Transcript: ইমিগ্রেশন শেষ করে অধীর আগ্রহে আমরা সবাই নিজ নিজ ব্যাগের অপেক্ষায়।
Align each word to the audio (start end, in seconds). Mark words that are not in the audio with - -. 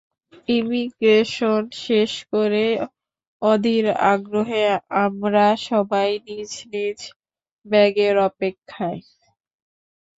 ইমিগ্রেশন 0.49 1.61
শেষ 1.83 2.11
করে 2.31 2.65
অধীর 3.41 3.85
আগ্রহে 4.11 4.63
আমরা 5.03 5.45
সবাই 5.69 6.09
নিজ 6.27 6.51
নিজ 6.73 6.99
ব্যাগের 7.65 8.15
অপেক্ষায়। 8.27 9.01